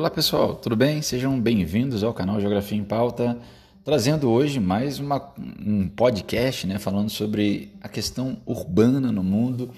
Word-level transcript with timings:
Olá 0.00 0.08
pessoal, 0.08 0.54
tudo 0.54 0.74
bem? 0.74 1.02
Sejam 1.02 1.38
bem-vindos 1.38 2.02
ao 2.02 2.14
canal 2.14 2.40
Geografia 2.40 2.78
em 2.78 2.82
Pauta, 2.82 3.36
trazendo 3.84 4.30
hoje 4.30 4.58
mais 4.58 4.98
uma, 4.98 5.34
um 5.38 5.86
podcast 5.88 6.66
né, 6.66 6.78
falando 6.78 7.10
sobre 7.10 7.74
a 7.82 7.86
questão 7.86 8.38
urbana 8.46 9.12
no 9.12 9.22
mundo 9.22 9.70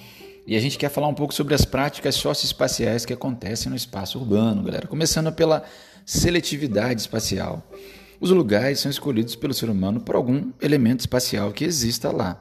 e 0.47 0.55
a 0.55 0.61
gente 0.61 0.79
quer 0.79 0.91
falar 0.91 1.09
um 1.09 1.13
pouco 1.13 1.35
sobre 1.35 1.55
as 1.55 1.65
práticas 1.65 2.15
socioespaciais 2.15 3.05
que 3.05 3.13
acontecem 3.13 3.69
no 3.69 3.75
espaço 3.75 4.17
urbano, 4.17 4.63
galera. 4.63 4.87
Começando 4.87 5.33
pela 5.33 5.65
seletividade 6.07 7.01
espacial. 7.01 7.69
Os 8.21 8.31
lugares 8.31 8.79
são 8.79 8.93
escolhidos 8.93 9.35
pelo 9.35 9.53
ser 9.53 9.69
humano 9.69 9.99
por 9.99 10.15
algum 10.15 10.53
elemento 10.63 11.01
espacial 11.01 11.51
que 11.51 11.65
exista 11.65 12.13
lá 12.13 12.41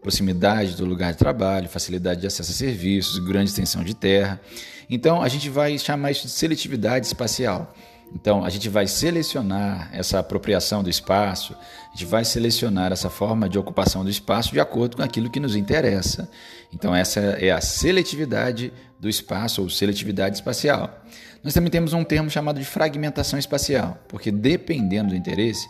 proximidade 0.00 0.76
do 0.76 0.84
lugar 0.84 1.12
de 1.12 1.18
trabalho, 1.18 1.68
facilidade 1.68 2.20
de 2.20 2.26
acesso 2.26 2.50
a 2.50 2.54
serviços, 2.54 3.18
grande 3.18 3.50
extensão 3.50 3.84
de 3.84 3.94
terra. 3.94 4.40
Então, 4.88 5.22
a 5.22 5.28
gente 5.28 5.48
vai 5.48 5.78
chamar 5.78 6.10
isso 6.10 6.26
de 6.26 6.32
seletividade 6.32 7.06
espacial. 7.06 7.74
Então, 8.12 8.44
a 8.44 8.50
gente 8.50 8.68
vai 8.68 8.86
selecionar 8.86 9.88
essa 9.92 10.18
apropriação 10.18 10.82
do 10.82 10.90
espaço, 10.90 11.54
a 11.54 11.96
gente 11.96 12.06
vai 12.06 12.24
selecionar 12.24 12.90
essa 12.90 13.08
forma 13.08 13.48
de 13.48 13.58
ocupação 13.58 14.02
do 14.02 14.10
espaço 14.10 14.52
de 14.52 14.58
acordo 14.58 14.96
com 14.96 15.02
aquilo 15.02 15.30
que 15.30 15.38
nos 15.38 15.54
interessa. 15.54 16.28
Então, 16.72 16.94
essa 16.94 17.20
é 17.20 17.50
a 17.50 17.60
seletividade 17.60 18.72
do 18.98 19.08
espaço 19.08 19.62
ou 19.62 19.70
seletividade 19.70 20.36
espacial. 20.36 21.04
Nós 21.42 21.54
também 21.54 21.70
temos 21.70 21.92
um 21.92 22.04
termo 22.04 22.28
chamado 22.28 22.58
de 22.58 22.66
fragmentação 22.66 23.38
espacial, 23.38 23.98
porque 24.08 24.30
dependendo 24.30 25.10
do 25.10 25.16
interesse, 25.16 25.68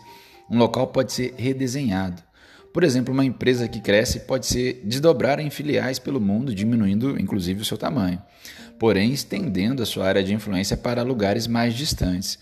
um 0.48 0.58
local 0.58 0.88
pode 0.88 1.12
ser 1.12 1.34
redesenhado. 1.36 2.22
Por 2.72 2.84
exemplo, 2.84 3.12
uma 3.12 3.24
empresa 3.24 3.66
que 3.66 3.80
cresce 3.80 4.20
pode 4.20 4.46
se 4.46 4.74
desdobrar 4.84 5.40
em 5.40 5.50
filiais 5.50 5.98
pelo 5.98 6.20
mundo, 6.20 6.54
diminuindo 6.54 7.20
inclusive 7.20 7.62
o 7.62 7.64
seu 7.64 7.76
tamanho, 7.76 8.22
porém 8.78 9.12
estendendo 9.12 9.82
a 9.82 9.86
sua 9.86 10.06
área 10.06 10.22
de 10.22 10.32
influência 10.32 10.76
para 10.76 11.02
lugares 11.02 11.46
mais 11.46 11.74
distantes. 11.74 12.38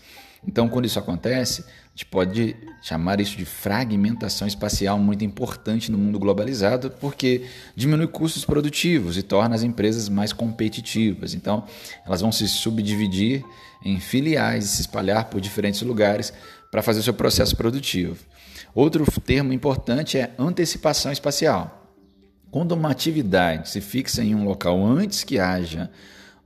Então, 0.47 0.69
quando 0.69 0.85
isso 0.85 0.99
acontece, 0.99 1.61
a 1.61 1.89
gente 1.91 2.05
pode 2.05 2.55
chamar 2.81 3.19
isso 3.19 3.35
de 3.35 3.43
fragmentação 3.43 4.47
espacial 4.47 4.97
muito 4.97 5.25
importante 5.25 5.91
no 5.91 5.97
mundo 5.97 6.17
globalizado, 6.17 6.91
porque 6.91 7.45
diminui 7.75 8.07
custos 8.07 8.45
produtivos 8.45 9.17
e 9.17 9.23
torna 9.23 9.55
as 9.55 9.63
empresas 9.63 10.07
mais 10.07 10.31
competitivas. 10.31 11.33
Então, 11.33 11.65
elas 12.05 12.21
vão 12.21 12.31
se 12.31 12.47
subdividir 12.47 13.43
em 13.83 13.99
filiais 13.99 14.65
e 14.65 14.67
se 14.69 14.81
espalhar 14.81 15.25
por 15.25 15.41
diferentes 15.41 15.81
lugares 15.81 16.31
para 16.71 16.81
fazer 16.81 16.99
o 16.99 17.03
seu 17.03 17.13
processo 17.13 17.57
produtivo. 17.57 18.15
Outro 18.73 19.05
termo 19.21 19.51
importante 19.51 20.17
é 20.17 20.33
antecipação 20.37 21.11
espacial. 21.11 21.87
Quando 22.51 22.71
uma 22.71 22.91
atividade 22.91 23.69
se 23.69 23.81
fixa 23.81 24.23
em 24.23 24.33
um 24.33 24.43
local 24.43 24.83
antes 24.85 25.23
que 25.23 25.39
haja 25.39 25.89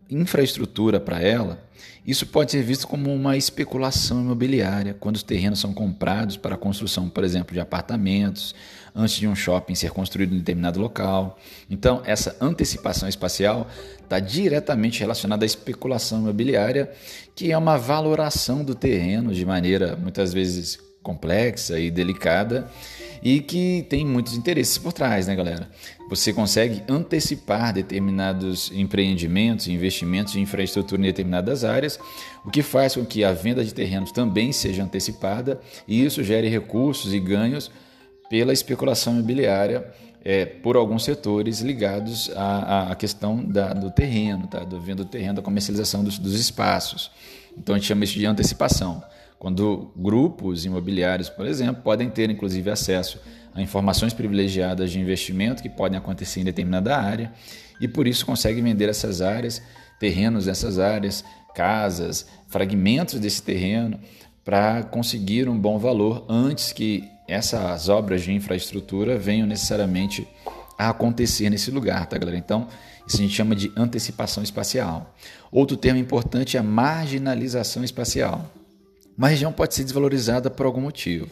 infraestrutura 0.09 0.99
para 0.99 1.21
ela, 1.21 1.63
isso 2.05 2.27
pode 2.27 2.51
ser 2.51 2.61
visto 2.61 2.85
como 2.85 3.13
uma 3.13 3.37
especulação 3.37 4.19
imobiliária, 4.21 4.93
quando 4.99 5.15
os 5.15 5.23
terrenos 5.23 5.59
são 5.59 5.73
comprados 5.73 6.35
para 6.35 6.55
a 6.55 6.57
construção, 6.57 7.07
por 7.07 7.23
exemplo, 7.23 7.53
de 7.53 7.61
apartamentos, 7.61 8.53
antes 8.93 9.15
de 9.15 9.27
um 9.27 9.35
shopping 9.35 9.73
ser 9.73 9.91
construído 9.91 10.33
em 10.33 10.37
determinado 10.37 10.79
local. 10.79 11.39
Então, 11.69 12.01
essa 12.05 12.35
antecipação 12.41 13.07
espacial 13.07 13.67
está 14.01 14.19
diretamente 14.19 14.99
relacionada 14.99 15.45
à 15.45 15.47
especulação 15.47 16.19
imobiliária, 16.19 16.91
que 17.33 17.51
é 17.51 17.57
uma 17.57 17.77
valoração 17.77 18.63
do 18.63 18.75
terreno 18.75 19.33
de 19.33 19.45
maneira 19.45 19.95
muitas 19.95 20.33
vezes 20.33 20.77
complexa 21.03 21.77
e 21.77 21.91
delicada 21.91 22.67
e 23.21 23.39
que 23.39 23.85
tem 23.89 24.05
muitos 24.05 24.35
interesses 24.35 24.77
por 24.77 24.91
trás, 24.91 25.27
né, 25.27 25.35
galera? 25.35 25.69
Você 26.09 26.33
consegue 26.33 26.83
antecipar 26.89 27.73
determinados 27.73 28.71
empreendimentos, 28.73 29.67
investimentos 29.67 30.33
de 30.33 30.41
infraestrutura 30.41 31.01
em 31.01 31.05
determinadas 31.05 31.63
áreas, 31.63 31.99
o 32.45 32.51
que 32.51 32.61
faz 32.61 32.95
com 32.95 33.05
que 33.05 33.23
a 33.23 33.31
venda 33.31 33.63
de 33.63 33.73
terrenos 33.73 34.11
também 34.11 34.51
seja 34.51 34.83
antecipada 34.83 35.59
e 35.87 36.03
isso 36.03 36.23
gere 36.23 36.49
recursos 36.49 37.13
e 37.13 37.19
ganhos 37.19 37.71
pela 38.29 38.51
especulação 38.51 39.13
imobiliária 39.13 39.85
é, 40.25 40.45
por 40.45 40.75
alguns 40.75 41.03
setores 41.03 41.59
ligados 41.59 42.29
à, 42.35 42.91
à 42.91 42.95
questão 42.95 43.43
da, 43.43 43.73
do 43.73 43.91
terreno, 43.91 44.47
tá? 44.47 44.59
do 44.59 44.79
venda 44.79 45.03
do 45.03 45.09
terreno, 45.09 45.35
da 45.35 45.41
comercialização 45.41 46.03
dos, 46.03 46.17
dos 46.17 46.33
espaços. 46.39 47.11
Então 47.57 47.75
a 47.75 47.77
gente 47.77 47.87
chama 47.87 48.03
isso 48.03 48.17
de 48.17 48.25
antecipação 48.25 49.03
quando 49.43 49.91
grupos 49.97 50.63
imobiliários, 50.63 51.27
por 51.27 51.45
exemplo, 51.45 51.83
podem 51.83 52.09
ter 52.09 52.29
inclusive 52.29 52.69
acesso 52.69 53.19
a 53.53 53.61
informações 53.61 54.13
privilegiadas 54.13 54.89
de 54.89 55.01
investimento 55.01 55.61
que 55.61 55.67
podem 55.67 55.99
acontecer 55.99 56.39
em 56.39 56.45
determinada 56.45 56.97
área 56.97 57.29
e 57.81 57.85
por 57.85 58.07
isso 58.07 58.25
conseguem 58.25 58.63
vender 58.63 58.87
essas 58.87 59.21
áreas, 59.21 59.61
terrenos 59.99 60.45
dessas 60.45 60.79
áreas, 60.79 61.25
casas, 61.53 62.25
fragmentos 62.47 63.19
desse 63.19 63.43
terreno 63.43 63.99
para 64.45 64.81
conseguir 64.81 65.49
um 65.49 65.59
bom 65.59 65.77
valor 65.77 66.25
antes 66.29 66.71
que 66.71 67.03
essas 67.27 67.89
obras 67.89 68.21
de 68.21 68.31
infraestrutura 68.31 69.17
venham 69.17 69.45
necessariamente 69.45 70.25
a 70.79 70.87
acontecer 70.87 71.49
nesse 71.49 71.69
lugar, 71.69 72.05
tá, 72.05 72.17
galera? 72.17 72.37
Então, 72.37 72.69
isso 73.05 73.17
a 73.17 73.19
gente 73.19 73.35
chama 73.35 73.57
de 73.57 73.73
antecipação 73.75 74.41
espacial. 74.41 75.13
Outro 75.51 75.75
termo 75.75 75.99
importante 75.99 76.55
é 76.55 76.61
marginalização 76.61 77.83
espacial. 77.83 78.49
Uma 79.17 79.27
região 79.27 79.51
pode 79.51 79.75
ser 79.75 79.83
desvalorizada 79.83 80.49
por 80.49 80.65
algum 80.65 80.81
motivo. 80.81 81.27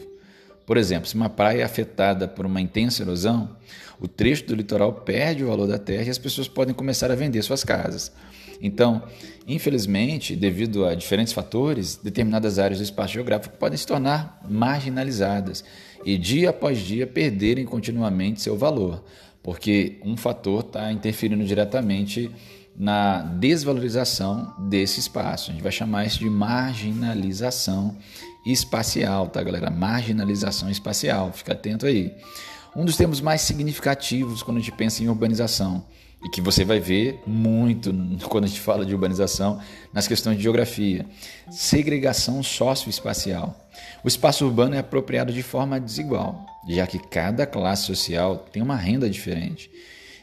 Por 0.65 0.77
exemplo, 0.77 1.07
se 1.07 1.15
uma 1.15 1.29
praia 1.29 1.61
é 1.61 1.63
afetada 1.63 2.27
por 2.27 2.45
uma 2.45 2.61
intensa 2.61 3.01
erosão, 3.01 3.57
o 3.99 4.07
trecho 4.07 4.45
do 4.45 4.55
litoral 4.55 4.93
perde 4.93 5.43
o 5.43 5.47
valor 5.47 5.67
da 5.67 5.79
terra 5.79 6.05
e 6.05 6.09
as 6.09 6.17
pessoas 6.17 6.47
podem 6.47 6.73
começar 6.73 7.11
a 7.11 7.15
vender 7.15 7.41
suas 7.41 7.63
casas. 7.63 8.11
Então, 8.61 9.01
infelizmente, 9.47 10.35
devido 10.35 10.85
a 10.85 10.93
diferentes 10.93 11.33
fatores, 11.33 11.95
determinadas 11.95 12.59
áreas 12.59 12.79
do 12.79 12.83
espaço 12.83 13.13
geográfico 13.13 13.57
podem 13.57 13.77
se 13.77 13.87
tornar 13.87 14.39
marginalizadas 14.47 15.63
e 16.05 16.17
dia 16.17 16.51
após 16.51 16.77
dia 16.77 17.07
perderem 17.07 17.65
continuamente 17.65 18.41
seu 18.41 18.55
valor, 18.55 19.03
porque 19.41 19.99
um 20.05 20.15
fator 20.15 20.63
está 20.63 20.91
interferindo 20.91 21.43
diretamente 21.43 22.29
na 22.81 23.21
desvalorização 23.21 24.55
desse 24.57 24.99
espaço. 24.99 25.51
A 25.51 25.53
gente 25.53 25.61
vai 25.61 25.71
chamar 25.71 26.03
isso 26.03 26.17
de 26.17 26.27
marginalização 26.27 27.95
espacial, 28.43 29.27
tá, 29.27 29.43
galera? 29.43 29.69
Marginalização 29.69 30.67
espacial, 30.67 31.31
fica 31.31 31.53
atento 31.53 31.85
aí. 31.85 32.11
Um 32.75 32.83
dos 32.83 32.97
termos 32.97 33.21
mais 33.21 33.41
significativos 33.41 34.41
quando 34.41 34.57
a 34.57 34.59
gente 34.61 34.71
pensa 34.71 35.03
em 35.03 35.09
urbanização 35.09 35.85
e 36.25 36.29
que 36.29 36.41
você 36.41 36.65
vai 36.65 36.79
ver 36.79 37.21
muito 37.27 37.93
quando 38.27 38.45
a 38.45 38.47
gente 38.47 38.61
fala 38.61 38.83
de 38.83 38.95
urbanização 38.95 39.61
nas 39.93 40.07
questões 40.07 40.37
de 40.37 40.41
geografia. 40.41 41.05
Segregação 41.51 42.41
socioespacial. 42.41 43.55
O 44.03 44.07
espaço 44.07 44.43
urbano 44.43 44.73
é 44.73 44.79
apropriado 44.79 45.31
de 45.31 45.43
forma 45.43 45.79
desigual, 45.79 46.47
já 46.67 46.87
que 46.87 46.97
cada 46.97 47.45
classe 47.45 47.83
social 47.83 48.37
tem 48.51 48.63
uma 48.63 48.75
renda 48.75 49.07
diferente. 49.07 49.69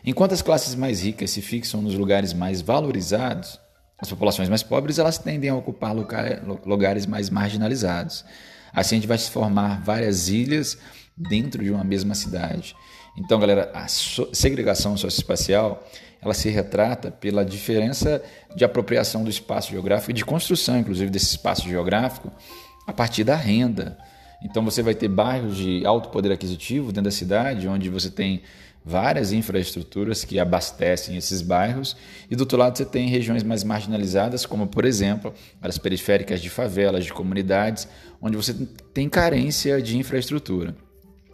Enquanto 0.05 0.33
as 0.33 0.43
classes 0.43 0.75
mais 0.75 1.03
ricas 1.03 1.31
se 1.31 1.43
fixam 1.43 1.83
nos 1.83 1.95
lugares 1.95 2.33
mais 2.33 2.61
valorizados, 2.61 3.61
as 3.99 4.09
populações 4.09 4.49
mais 4.49 4.63
pobres 4.63 4.99
elas 4.99 5.19
tendem 5.19 5.51
a 5.51 5.57
ocupar 5.57 5.95
lugares 5.95 7.07
mais 7.07 7.29
marginalizados. 7.31 8.25
Assim 8.73 8.97
a 8.97 8.99
gente 8.99 9.09
vai 9.09 9.19
se 9.19 9.31
formar 9.31 9.83
várias 9.83 10.29
ilhas 10.29 10.79
dentro 11.17 11.65
de 11.65 11.71
uma 11.71 11.83
mesma 11.83 12.15
cidade. 12.15 12.77
Então, 13.17 13.41
galera, 13.41 13.73
a 13.75 13.89
segregação 13.89 14.97
socioespacial 14.97 15.85
ela 16.23 16.35
se 16.35 16.49
retrata 16.49 17.11
pela 17.11 17.45
diferença 17.45 18.23
de 18.55 18.65
apropriação 18.65 19.25
do 19.25 19.31
espaço 19.31 19.71
geográfico 19.71 20.13
e 20.13 20.15
de 20.15 20.25
construção, 20.25 20.79
inclusive, 20.79 21.11
desse 21.11 21.27
espaço 21.27 21.69
geográfico 21.69 22.31
a 22.87 22.93
partir 22.93 23.25
da 23.25 23.35
renda. 23.35 23.99
Então, 24.43 24.65
você 24.65 24.83
vai 24.83 24.95
ter 24.95 25.09
bairros 25.09 25.57
de 25.57 25.85
alto 25.85 26.11
poder 26.11 26.31
aquisitivo 26.31 26.89
dentro 26.89 27.05
da 27.05 27.11
cidade, 27.11 27.67
onde 27.67 27.89
você 27.89 28.11
tem 28.11 28.43
várias 28.85 29.33
infraestruturas 29.33 30.25
que 30.25 30.39
abastecem 30.39 31.17
esses 31.17 31.43
bairros, 31.43 31.97
e 32.31 32.37
do 32.37 32.41
outro 32.41 32.59
lado 32.59 32.77
você 32.77 32.85
tem 32.85 33.09
regiões 33.09 33.43
mais 33.43 33.63
marginalizadas, 33.65 34.47
como 34.47 34.67
por 34.67 34.85
exemplo, 34.85 35.35
áreas 35.61 35.79
periféricas 35.79 36.41
de 36.41 36.49
favelas, 36.49 37.05
de 37.05 37.13
comunidades, 37.13 37.87
onde 38.21 38.37
você 38.37 38.55
tem 38.95 39.09
carência 39.09 39.81
de 39.83 39.97
infraestrutura. 39.99 40.75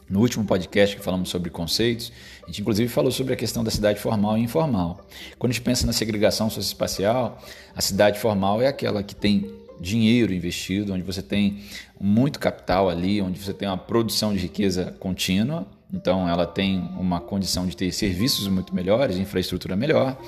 No 0.09 0.21
último 0.21 0.45
podcast 0.45 0.97
que 0.97 1.03
falamos 1.03 1.31
sobre 1.31 1.49
conceitos, 1.49 2.13
a 2.43 2.47
gente 2.49 2.61
inclusive 2.61 2.89
falou 2.89 3.11
sobre 3.11 3.33
a 3.33 3.37
questão 3.37 3.65
da 3.65 3.71
cidade 3.71 3.99
formal 3.99 4.37
e 4.37 4.43
informal. 4.43 5.07
Quando 5.39 5.51
a 5.51 5.55
gente 5.55 5.63
pensa 5.63 5.87
na 5.87 5.95
segregação 5.95 6.51
socioespacial, 6.51 7.43
a 7.75 7.81
cidade 7.81 8.19
formal 8.19 8.61
é 8.61 8.67
aquela 8.67 9.03
que 9.03 9.15
tem 9.15 9.51
dinheiro 9.81 10.33
investido, 10.33 10.93
onde 10.93 11.03
você 11.03 11.23
tem 11.23 11.61
muito 11.99 12.39
capital 12.39 12.89
ali, 12.89 13.21
onde 13.23 13.39
você 13.41 13.55
tem 13.55 13.67
uma 13.67 13.79
produção 13.79 14.33
de 14.33 14.39
riqueza 14.41 14.95
contínua, 15.01 15.67
então 15.95 16.29
ela 16.29 16.45
tem 16.45 16.91
uma 16.99 17.21
condição 17.21 17.67
de 17.67 17.77
ter 17.77 17.93
serviços 17.93 18.49
muito 18.49 18.75
melhores, 18.75 19.17
infraestrutura 19.17 19.77
melhor, 19.77 20.19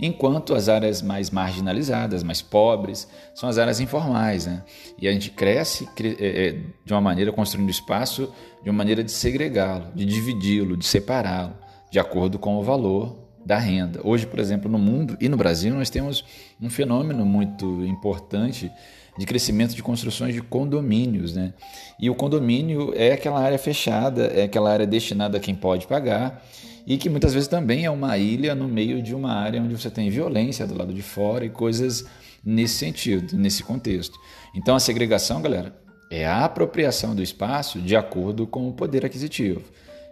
enquanto 0.00 0.54
as 0.54 0.68
áreas 0.68 1.02
mais 1.02 1.30
marginalizadas, 1.30 2.22
mais 2.22 2.40
pobres, 2.40 3.06
são 3.34 3.48
as 3.48 3.58
áreas 3.58 3.78
informais. 3.78 4.46
Né? 4.46 4.62
E 4.98 5.06
a 5.06 5.12
gente 5.12 5.30
cresce 5.30 5.86
é, 6.00 6.46
é, 6.46 6.60
de 6.84 6.92
uma 6.92 7.00
maneira, 7.00 7.30
construindo 7.30 7.70
espaço, 7.70 8.32
de 8.62 8.70
uma 8.70 8.78
maneira 8.78 9.04
de 9.04 9.12
segregá-lo, 9.12 9.86
de 9.94 10.04
dividi-lo, 10.04 10.76
de 10.76 10.86
separá-lo, 10.86 11.52
de 11.90 11.98
acordo 11.98 12.38
com 12.38 12.56
o 12.56 12.62
valor 12.62 13.21
da 13.44 13.58
renda. 13.58 14.00
Hoje, 14.04 14.26
por 14.26 14.38
exemplo, 14.38 14.70
no 14.70 14.78
mundo 14.78 15.16
e 15.20 15.28
no 15.28 15.36
Brasil, 15.36 15.74
nós 15.74 15.90
temos 15.90 16.24
um 16.60 16.70
fenômeno 16.70 17.24
muito 17.24 17.84
importante 17.84 18.70
de 19.18 19.26
crescimento 19.26 19.74
de 19.74 19.82
construções 19.82 20.34
de 20.34 20.40
condomínios. 20.40 21.34
Né? 21.34 21.52
E 21.98 22.08
o 22.08 22.14
condomínio 22.14 22.92
é 22.94 23.12
aquela 23.12 23.40
área 23.40 23.58
fechada, 23.58 24.26
é 24.26 24.44
aquela 24.44 24.70
área 24.70 24.86
destinada 24.86 25.36
a 25.36 25.40
quem 25.40 25.54
pode 25.54 25.86
pagar 25.86 26.42
e 26.86 26.96
que 26.96 27.08
muitas 27.08 27.32
vezes 27.34 27.48
também 27.48 27.84
é 27.84 27.90
uma 27.90 28.16
ilha 28.18 28.54
no 28.54 28.66
meio 28.66 29.02
de 29.02 29.14
uma 29.14 29.32
área 29.32 29.60
onde 29.60 29.76
você 29.76 29.90
tem 29.90 30.10
violência 30.10 30.66
do 30.66 30.76
lado 30.76 30.92
de 30.92 31.02
fora 31.02 31.44
e 31.44 31.50
coisas 31.50 32.04
nesse 32.44 32.74
sentido, 32.74 33.36
nesse 33.36 33.62
contexto. 33.62 34.18
Então 34.54 34.74
a 34.74 34.80
segregação, 34.80 35.40
galera, 35.40 35.76
é 36.10 36.26
a 36.26 36.44
apropriação 36.44 37.14
do 37.14 37.22
espaço 37.22 37.80
de 37.80 37.94
acordo 37.94 38.46
com 38.46 38.68
o 38.68 38.72
poder 38.72 39.04
aquisitivo. 39.04 39.62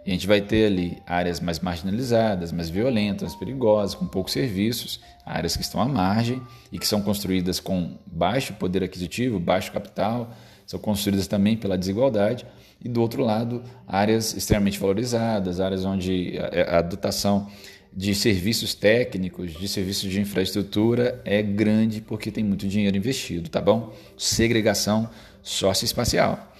A 0.05 0.09
gente 0.09 0.25
vai 0.25 0.41
ter 0.41 0.65
ali 0.65 0.97
áreas 1.05 1.39
mais 1.39 1.59
marginalizadas, 1.59 2.51
mais 2.51 2.69
violentas, 2.69 3.29
mais 3.29 3.35
perigosas, 3.35 3.93
com 3.93 4.07
poucos 4.07 4.33
serviços, 4.33 4.99
áreas 5.23 5.55
que 5.55 5.61
estão 5.61 5.79
à 5.79 5.85
margem 5.85 6.41
e 6.71 6.79
que 6.79 6.87
são 6.87 7.01
construídas 7.01 7.59
com 7.59 7.97
baixo 8.07 8.53
poder 8.53 8.83
aquisitivo, 8.83 9.39
baixo 9.39 9.71
capital, 9.71 10.33
são 10.65 10.79
construídas 10.79 11.27
também 11.27 11.55
pela 11.55 11.77
desigualdade. 11.77 12.45
E 12.83 12.89
do 12.89 12.99
outro 12.99 13.23
lado, 13.23 13.61
áreas 13.87 14.33
extremamente 14.33 14.79
valorizadas, 14.79 15.59
áreas 15.59 15.85
onde 15.85 16.33
a, 16.39 16.79
a 16.79 16.81
dotação 16.81 17.47
de 17.93 18.15
serviços 18.15 18.73
técnicos, 18.73 19.53
de 19.53 19.67
serviços 19.67 20.09
de 20.09 20.19
infraestrutura 20.19 21.21
é 21.25 21.43
grande 21.43 22.01
porque 22.01 22.31
tem 22.31 22.43
muito 22.43 22.67
dinheiro 22.67 22.97
investido, 22.97 23.49
tá 23.49 23.61
bom? 23.61 23.93
Segregação 24.17 25.09
socioespacial. 25.43 26.51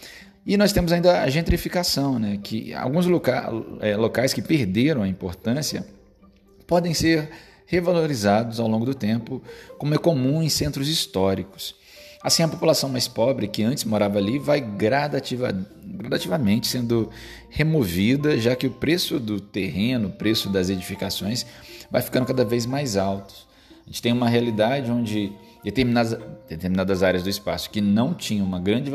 E 0.45 0.57
nós 0.57 0.73
temos 0.73 0.91
ainda 0.91 1.21
a 1.21 1.29
gentrificação, 1.29 2.17
né? 2.17 2.39
que 2.41 2.73
alguns 2.73 3.05
loca 3.05 3.51
é, 3.79 3.95
locais 3.95 4.33
que 4.33 4.41
perderam 4.41 5.03
a 5.03 5.07
importância 5.07 5.85
podem 6.65 6.93
ser 6.93 7.29
revalorizados 7.67 8.59
ao 8.59 8.67
longo 8.67 8.85
do 8.85 8.93
tempo, 8.93 9.41
como 9.77 9.93
é 9.93 9.97
comum 9.97 10.41
em 10.41 10.49
centros 10.49 10.89
históricos. 10.89 11.75
Assim, 12.23 12.43
a 12.43 12.47
população 12.47 12.89
mais 12.89 13.07
pobre 13.07 13.47
que 13.47 13.63
antes 13.63 13.83
morava 13.83 14.17
ali 14.19 14.37
vai 14.37 14.61
gradativa, 14.61 15.51
gradativamente 15.83 16.67
sendo 16.67 17.09
removida, 17.49 18.37
já 18.37 18.55
que 18.55 18.67
o 18.67 18.71
preço 18.71 19.19
do 19.19 19.39
terreno, 19.39 20.09
o 20.09 20.11
preço 20.11 20.49
das 20.49 20.69
edificações 20.69 21.45
vai 21.89 22.01
ficando 22.01 22.25
cada 22.25 22.45
vez 22.45 22.65
mais 22.65 22.95
alto. 22.95 23.33
A 23.83 23.89
gente 23.89 24.01
tem 24.01 24.11
uma 24.11 24.29
realidade 24.29 24.91
onde 24.91 25.31
determinadas, 25.63 26.17
determinadas 26.47 27.03
áreas 27.03 27.23
do 27.23 27.29
espaço 27.29 27.69
que 27.69 27.81
não 27.81 28.13
tinham 28.13 28.45
uma 28.45 28.59
grande 28.59 28.91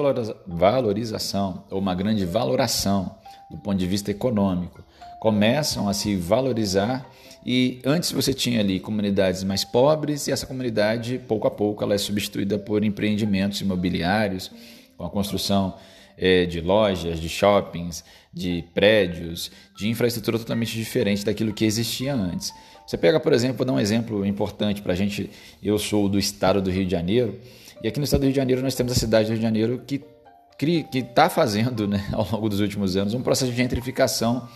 valorização 0.46 1.64
ou 1.70 1.78
uma 1.78 1.94
grande 1.94 2.24
valoração 2.24 3.16
do 3.50 3.56
ponto 3.58 3.76
de 3.76 3.86
vista 3.86 4.10
econômico 4.10 4.84
começam 5.20 5.88
a 5.88 5.94
se 5.94 6.16
valorizar 6.16 7.08
e 7.44 7.80
antes 7.84 8.10
você 8.10 8.34
tinha 8.34 8.60
ali 8.60 8.80
comunidades 8.80 9.44
mais 9.44 9.64
pobres 9.64 10.26
e 10.26 10.32
essa 10.32 10.46
comunidade 10.46 11.20
pouco 11.28 11.46
a 11.46 11.50
pouco 11.50 11.84
ela 11.84 11.94
é 11.94 11.98
substituída 11.98 12.58
por 12.58 12.84
empreendimentos 12.84 13.60
imobiliários 13.60 14.50
com 14.96 15.04
a 15.04 15.10
construção 15.10 15.74
é, 16.18 16.46
de 16.46 16.60
lojas, 16.60 17.20
de 17.20 17.28
shoppings, 17.28 18.04
de 18.32 18.64
prédios, 18.74 19.50
de 19.76 19.88
infraestrutura 19.88 20.38
totalmente 20.38 20.72
diferente 20.72 21.24
daquilo 21.24 21.52
que 21.52 21.64
existia 21.64 22.14
antes. 22.14 22.52
Você 22.86 22.96
pega, 22.96 23.18
por 23.18 23.32
exemplo, 23.32 23.56
vou 23.58 23.66
dar 23.66 23.72
um 23.72 23.80
exemplo 23.80 24.24
importante 24.24 24.80
para 24.80 24.92
a 24.92 24.96
gente. 24.96 25.28
Eu 25.62 25.78
sou 25.78 26.08
do 26.08 26.18
estado 26.18 26.62
do 26.62 26.70
Rio 26.70 26.84
de 26.84 26.92
Janeiro, 26.92 27.38
e 27.82 27.88
aqui 27.88 27.98
no 27.98 28.04
estado 28.04 28.20
do 28.20 28.24
Rio 28.24 28.32
de 28.32 28.36
Janeiro 28.36 28.62
nós 28.62 28.74
temos 28.74 28.92
a 28.92 28.94
cidade 28.94 29.26
do 29.26 29.30
Rio 29.30 29.38
de 29.38 29.42
Janeiro 29.42 29.82
que 29.86 30.02
que 30.58 30.86
está 30.98 31.28
fazendo, 31.28 31.86
né, 31.86 32.06
ao 32.12 32.26
longo 32.30 32.48
dos 32.48 32.60
últimos 32.60 32.96
anos, 32.96 33.12
um 33.14 33.22
processo 33.22 33.50
de 33.50 33.56
gentrificação 33.56 34.48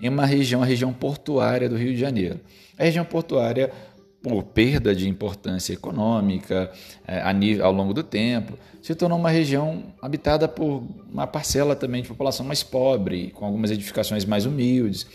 em 0.00 0.08
uma 0.08 0.26
região, 0.26 0.62
a 0.62 0.66
região 0.66 0.92
portuária 0.92 1.68
do 1.68 1.76
Rio 1.76 1.92
de 1.92 1.98
Janeiro. 1.98 2.40
A 2.78 2.84
região 2.84 3.04
portuária, 3.04 3.72
por 4.22 4.42
perda 4.42 4.94
de 4.94 5.08
importância 5.08 5.72
econômica 5.72 6.70
é, 7.06 7.32
nível, 7.32 7.64
ao 7.64 7.72
longo 7.72 7.94
do 7.94 8.02
tempo, 8.02 8.58
se 8.82 8.94
tornou 8.94 9.18
uma 9.18 9.30
região 9.30 9.84
habitada 10.00 10.46
por 10.46 10.82
uma 11.10 11.26
parcela 11.26 11.74
também 11.74 12.02
de 12.02 12.08
população 12.08 12.44
mais 12.44 12.62
pobre, 12.62 13.30
com 13.30 13.44
algumas 13.44 13.70
edificações 13.70 14.24
mais 14.24 14.44
humildes. 14.46 15.06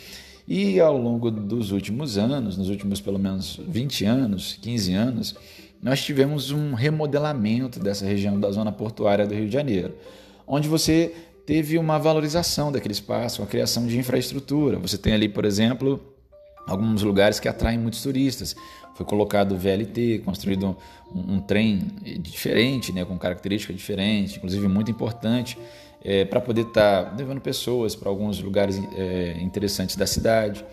E 0.48 0.80
ao 0.80 0.98
longo 0.98 1.32
dos 1.32 1.72
últimos 1.72 2.18
anos, 2.18 2.58
nos 2.58 2.70
últimos 2.70 3.00
pelo 3.00 3.18
menos 3.18 3.60
20 3.66 4.06
anos, 4.06 4.58
15 4.62 4.94
anos, 4.94 5.36
nós 5.82 6.04
tivemos 6.04 6.52
um 6.52 6.74
remodelamento 6.74 7.80
dessa 7.80 8.06
região 8.06 8.40
da 8.40 8.52
zona 8.52 8.72
portuária 8.72 9.26
do 9.26 9.34
Rio 9.34 9.48
de 9.48 9.54
Janeiro, 9.54 9.96
onde 10.46 10.68
você 10.68 11.14
teve 11.46 11.78
uma 11.78 11.98
valorização 11.98 12.72
daquele 12.72 12.94
espaço, 12.94 13.42
a 13.42 13.46
criação 13.46 13.86
de 13.86 13.98
infraestrutura. 13.98 14.78
Você 14.80 14.98
tem 14.98 15.14
ali, 15.14 15.28
por 15.28 15.46
exemplo, 15.46 16.00
alguns 16.68 17.04
lugares 17.04 17.40
que 17.40 17.48
atraem 17.48 17.78
muitos 17.78 18.02
turistas. 18.02 18.56
Foi 18.96 19.06
colocado 19.06 19.54
o 19.54 19.58
VLT, 19.58 20.22
construído 20.24 20.78
um, 21.14 21.36
um 21.36 21.40
trem 21.40 21.82
diferente, 22.20 22.94
né, 22.94 23.04
com 23.04 23.18
característica 23.18 23.74
diferente, 23.74 24.38
inclusive 24.38 24.68
muito 24.68 24.92
importante 24.92 25.58
é, 26.04 26.26
para 26.26 26.42
poder 26.42 26.62
estar 26.68 27.06
tá 27.06 27.16
levando 27.18 27.40
pessoas 27.40 27.96
para 27.96 28.10
alguns 28.10 28.42
lugares 28.42 28.82
é, 28.96 29.38
interessantes 29.42 29.96
da 29.96 30.06
cidade. 30.06 30.64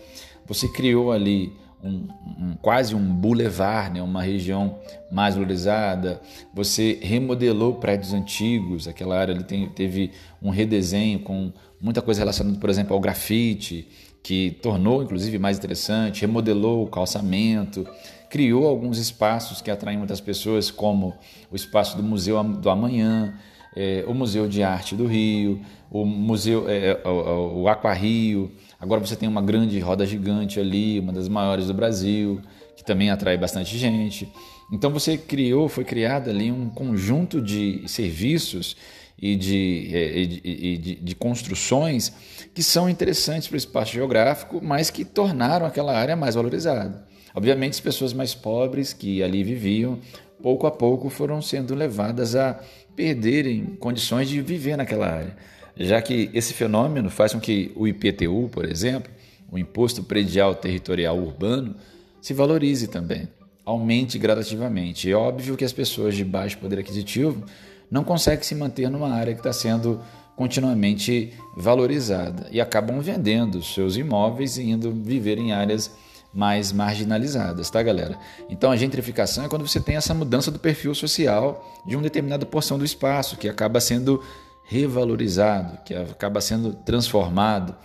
Você 0.45 0.67
criou 0.67 1.11
ali 1.11 1.53
um, 1.83 2.07
um, 2.37 2.55
quase 2.61 2.93
um 2.93 3.13
boulevard, 3.13 3.95
né? 3.95 4.01
uma 4.01 4.21
região 4.21 4.79
mais 5.11 5.35
valorizada. 5.35 6.21
Você 6.53 6.99
remodelou 7.01 7.75
prédios 7.75 8.13
antigos, 8.13 8.87
aquela 8.87 9.17
área 9.17 9.33
ali 9.33 9.43
tem, 9.43 9.67
teve 9.69 10.11
um 10.41 10.49
redesenho 10.49 11.19
com 11.19 11.51
muita 11.79 12.01
coisa 12.01 12.21
relacionada, 12.21 12.59
por 12.59 12.69
exemplo, 12.69 12.93
ao 12.93 12.99
grafite, 12.99 13.87
que 14.23 14.51
tornou 14.61 15.01
inclusive 15.01 15.39
mais 15.39 15.57
interessante, 15.57 16.21
remodelou 16.21 16.83
o 16.83 16.87
calçamento, 16.87 17.87
criou 18.29 18.67
alguns 18.67 18.99
espaços 18.99 19.61
que 19.61 19.71
atraem 19.71 19.97
muitas 19.97 20.21
pessoas, 20.21 20.69
como 20.69 21.13
o 21.51 21.55
espaço 21.55 21.97
do 21.97 22.03
Museu 22.03 22.41
do 22.43 22.69
Amanhã, 22.69 23.33
é, 23.75 24.03
o 24.07 24.13
Museu 24.13 24.47
de 24.47 24.63
Arte 24.63 24.95
do 24.95 25.05
Rio, 25.05 25.61
o 25.89 26.05
Museu, 26.05 26.69
é, 26.69 26.99
é 27.03 27.07
o, 27.07 27.61
o 27.61 27.67
Aquarrio. 27.67 28.51
Agora 28.79 28.99
você 28.99 29.15
tem 29.15 29.27
uma 29.27 29.41
grande 29.41 29.79
roda 29.79 30.05
gigante 30.05 30.59
ali, 30.59 30.99
uma 30.99 31.13
das 31.13 31.27
maiores 31.27 31.67
do 31.67 31.73
Brasil, 31.73 32.41
que 32.75 32.83
também 32.83 33.09
atrai 33.09 33.37
bastante 33.37 33.77
gente. 33.77 34.31
Então 34.71 34.89
você 34.89 35.17
criou, 35.17 35.67
foi 35.67 35.83
criado 35.83 36.29
ali 36.29 36.51
um 36.51 36.69
conjunto 36.69 37.41
de 37.41 37.83
serviços 37.87 38.75
e 39.21 39.35
de, 39.35 39.89
é, 39.93 40.17
e 40.17 40.25
de, 40.27 40.41
e 40.43 40.77
de, 40.77 40.95
de 40.95 41.15
construções 41.15 42.11
que 42.53 42.63
são 42.63 42.89
interessantes 42.89 43.47
para 43.47 43.55
o 43.55 43.57
espaço 43.57 43.93
geográfico, 43.93 44.59
mas 44.63 44.89
que 44.89 45.05
tornaram 45.05 45.65
aquela 45.65 45.95
área 45.95 46.15
mais 46.15 46.35
valorizada. 46.35 47.05
Obviamente, 47.33 47.73
as 47.73 47.79
pessoas 47.79 48.11
mais 48.13 48.33
pobres 48.33 48.91
que 48.91 49.21
ali 49.23 49.43
viviam, 49.43 49.99
pouco 50.41 50.65
a 50.65 50.71
pouco 50.71 51.09
foram 51.09 51.41
sendo 51.41 51.75
levadas 51.75 52.35
a 52.35 52.59
perderem 53.01 53.65
condições 53.79 54.29
de 54.29 54.39
viver 54.43 54.77
naquela 54.77 55.07
área, 55.07 55.35
já 55.75 55.99
que 55.99 56.29
esse 56.35 56.53
fenômeno 56.53 57.09
faz 57.09 57.33
com 57.33 57.39
que 57.39 57.71
o 57.75 57.87
IPTU, 57.87 58.47
por 58.51 58.63
exemplo, 58.63 59.11
o 59.51 59.57
Imposto 59.57 60.03
Predial 60.03 60.53
Territorial 60.53 61.17
Urbano, 61.17 61.75
se 62.21 62.31
valorize 62.31 62.87
também, 62.87 63.27
aumente 63.65 64.19
gradativamente. 64.19 65.09
É 65.09 65.15
óbvio 65.15 65.57
que 65.57 65.65
as 65.65 65.73
pessoas 65.73 66.15
de 66.15 66.23
baixo 66.23 66.59
poder 66.59 66.77
aquisitivo 66.77 67.43
não 67.89 68.03
conseguem 68.03 68.43
se 68.43 68.53
manter 68.53 68.87
numa 68.87 69.09
área 69.09 69.33
que 69.33 69.39
está 69.39 69.51
sendo 69.51 69.99
continuamente 70.35 71.33
valorizada 71.57 72.47
e 72.51 72.61
acabam 72.61 73.01
vendendo 73.01 73.63
seus 73.63 73.97
imóveis 73.97 74.57
e 74.57 74.69
indo 74.69 74.91
viver 74.91 75.39
em 75.39 75.53
áreas 75.53 75.89
mais 76.33 76.71
marginalizadas, 76.71 77.69
tá, 77.69 77.83
galera? 77.83 78.17
Então 78.49 78.71
a 78.71 78.77
gentrificação 78.77 79.43
é 79.43 79.49
quando 79.49 79.67
você 79.67 79.79
tem 79.79 79.95
essa 79.95 80.13
mudança 80.13 80.49
do 80.49 80.59
perfil 80.59 80.95
social 80.95 81.65
de 81.85 81.95
uma 81.95 82.03
determinada 82.03 82.45
porção 82.45 82.77
do 82.77 82.85
espaço 82.85 83.35
que 83.37 83.49
acaba 83.49 83.79
sendo 83.79 84.23
revalorizado, 84.63 85.77
que 85.83 85.93
acaba 85.93 86.39
sendo 86.39 86.73
transformado 86.73 87.75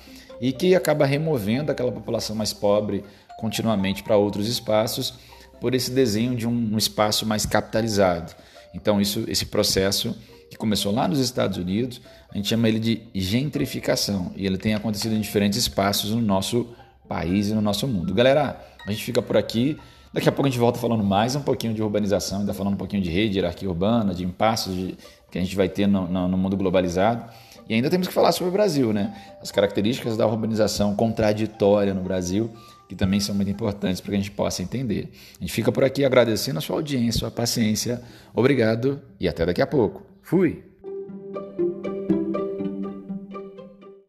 e 0.40 0.52
que 0.52 0.74
acaba 0.74 1.04
removendo 1.04 1.72
aquela 1.72 1.90
população 1.90 2.36
mais 2.36 2.52
pobre 2.52 3.04
continuamente 3.38 4.02
para 4.02 4.16
outros 4.16 4.46
espaços 4.46 5.14
por 5.60 5.74
esse 5.74 5.90
desenho 5.90 6.36
de 6.36 6.46
um, 6.46 6.76
espaço 6.78 7.26
mais 7.26 7.44
capitalizado. 7.44 8.32
Então 8.72 9.00
isso, 9.00 9.24
esse 9.26 9.46
processo 9.46 10.16
que 10.48 10.56
começou 10.56 10.92
lá 10.92 11.08
nos 11.08 11.18
Estados 11.18 11.58
Unidos, 11.58 12.00
a 12.30 12.36
gente 12.36 12.48
chama 12.48 12.68
ele 12.68 12.78
de 12.78 13.02
gentrificação 13.14 14.32
e 14.36 14.46
ele 14.46 14.58
tem 14.58 14.74
acontecido 14.74 15.14
em 15.14 15.20
diferentes 15.20 15.58
espaços 15.58 16.10
no 16.10 16.20
nosso 16.20 16.68
país 17.06 17.48
e 17.48 17.54
no 17.54 17.60
nosso 17.60 17.86
mundo. 17.86 18.12
Galera, 18.14 18.60
a 18.86 18.90
gente 18.90 19.04
fica 19.04 19.22
por 19.22 19.36
aqui. 19.36 19.78
Daqui 20.12 20.28
a 20.28 20.32
pouco 20.32 20.46
a 20.46 20.50
gente 20.50 20.58
volta 20.58 20.78
falando 20.78 21.04
mais 21.04 21.36
um 21.36 21.42
pouquinho 21.42 21.74
de 21.74 21.82
urbanização, 21.82 22.40
ainda 22.40 22.54
falando 22.54 22.74
um 22.74 22.76
pouquinho 22.76 23.02
de 23.02 23.10
rede, 23.10 23.38
hierarquia 23.38 23.68
urbana, 23.68 24.14
de 24.14 24.24
impasses 24.24 24.74
de, 24.74 24.96
que 25.30 25.38
a 25.38 25.40
gente 25.40 25.54
vai 25.54 25.68
ter 25.68 25.86
no, 25.86 26.08
no, 26.08 26.28
no, 26.28 26.38
mundo 26.38 26.56
globalizado. 26.56 27.24
E 27.68 27.74
ainda 27.74 27.90
temos 27.90 28.06
que 28.06 28.14
falar 28.14 28.32
sobre 28.32 28.48
o 28.48 28.52
Brasil, 28.52 28.92
né? 28.92 29.14
As 29.42 29.50
características 29.50 30.16
da 30.16 30.26
urbanização 30.26 30.94
contraditória 30.94 31.92
no 31.92 32.02
Brasil, 32.02 32.50
que 32.88 32.94
também 32.94 33.20
são 33.20 33.34
muito 33.34 33.50
importantes 33.50 34.00
para 34.00 34.10
que 34.10 34.16
a 34.16 34.20
gente 34.20 34.30
possa 34.30 34.62
entender. 34.62 35.10
A 35.38 35.40
gente 35.40 35.52
fica 35.52 35.72
por 35.72 35.84
aqui 35.84 36.04
agradecendo 36.04 36.58
a 36.58 36.62
sua 36.62 36.76
audiência, 36.76 37.18
a 37.18 37.20
sua 37.20 37.30
paciência. 37.30 38.00
Obrigado 38.34 39.02
e 39.20 39.28
até 39.28 39.44
daqui 39.44 39.60
a 39.60 39.66
pouco. 39.66 40.02
Fui! 40.22 40.62